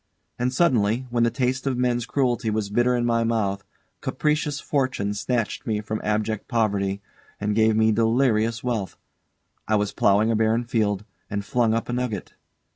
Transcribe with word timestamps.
And 0.39 0.51
suddenly, 0.51 1.05
when 1.11 1.21
the 1.21 1.29
taste 1.29 1.67
of 1.67 1.77
men's 1.77 2.07
cruelty 2.07 2.49
was 2.49 2.71
bitter 2.71 2.95
in 2.95 3.05
my 3.05 3.23
mouth, 3.23 3.63
capricious 4.01 4.59
fortune 4.59 5.13
snatched 5.13 5.67
me 5.67 5.79
from 5.79 6.01
abject 6.03 6.47
poverty 6.47 7.01
and 7.39 7.53
gave 7.53 7.75
me 7.75 7.91
delirious 7.91 8.63
wealth. 8.63 8.97
I 9.67 9.75
was 9.75 9.91
ploughing 9.91 10.31
a 10.31 10.35
barren 10.35 10.63
field, 10.63 11.05
and 11.29 11.45
flung 11.45 11.75
up 11.75 11.87
a 11.87 11.93
nugget. 11.93 12.33